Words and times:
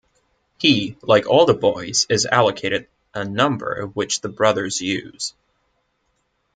He, 0.57 0.97
like 1.03 1.27
all 1.27 1.45
the 1.45 1.53
boys, 1.53 2.07
is 2.09 2.25
allocated 2.25 2.87
a 3.13 3.23
number 3.23 3.85
which 3.93 4.21
the 4.21 4.29
brothers 4.29 4.81
use. 4.81 5.35